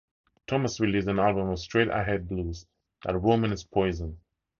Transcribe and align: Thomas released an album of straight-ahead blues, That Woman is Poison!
Thomas 0.47 0.79
released 0.79 1.07
an 1.09 1.19
album 1.19 1.49
of 1.51 1.59
straight-ahead 1.59 2.27
blues, 2.27 2.65
That 3.03 3.21
Woman 3.21 3.51
is 3.51 3.63
Poison! 3.63 4.19